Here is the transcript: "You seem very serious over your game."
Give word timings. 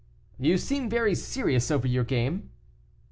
"You 0.39 0.57
seem 0.57 0.89
very 0.89 1.13
serious 1.13 1.69
over 1.69 1.85
your 1.87 2.03
game." 2.03 2.49